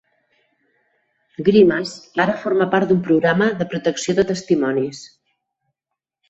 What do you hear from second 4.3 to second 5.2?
testimonis.